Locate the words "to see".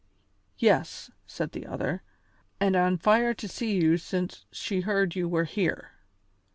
3.35-3.73